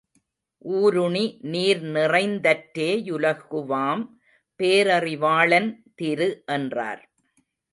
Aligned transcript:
ஊருணி 0.65 1.23
நீர்நிறைந் 1.43 2.33
தற்றே 2.39 2.89
யுலகுவாம் 3.05 4.03
பேரறி 4.59 5.15
வாளன் 5.17 5.69
திரு 5.95 6.29
என்றார். 6.47 7.03